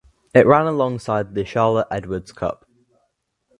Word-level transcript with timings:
It 0.33 0.47
ran 0.47 0.65
alongside 0.65 1.35
the 1.35 1.45
Charlotte 1.45 1.85
Edwards 1.91 2.31
Cup. 2.31 2.65